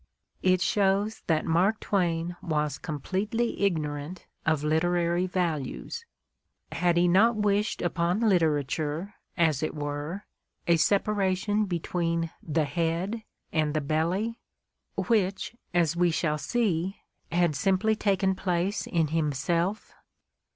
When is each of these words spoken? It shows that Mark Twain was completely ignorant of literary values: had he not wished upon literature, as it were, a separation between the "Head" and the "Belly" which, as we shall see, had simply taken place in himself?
It 0.41 0.61
shows 0.61 1.21
that 1.27 1.45
Mark 1.45 1.79
Twain 1.79 2.35
was 2.41 2.79
completely 2.79 3.61
ignorant 3.61 4.25
of 4.47 4.63
literary 4.63 5.27
values: 5.27 6.05
had 6.71 6.97
he 6.97 7.07
not 7.07 7.35
wished 7.35 7.83
upon 7.83 8.19
literature, 8.21 9.13
as 9.37 9.61
it 9.61 9.75
were, 9.75 10.25
a 10.65 10.77
separation 10.77 11.65
between 11.65 12.31
the 12.41 12.65
"Head" 12.65 13.21
and 13.53 13.75
the 13.75 13.79
"Belly" 13.81 14.39
which, 14.95 15.55
as 15.71 15.95
we 15.95 16.09
shall 16.09 16.39
see, 16.39 16.97
had 17.31 17.55
simply 17.55 17.95
taken 17.95 18.33
place 18.33 18.87
in 18.87 19.09
himself? 19.09 19.93